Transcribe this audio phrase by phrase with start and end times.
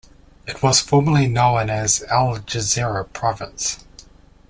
[0.47, 3.85] It was formerly known as Al-Jazira province.